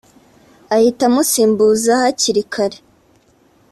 ahita 0.75 1.01
amusimbuza 1.09 1.91
hakiri 2.01 2.43
kare 2.53 2.79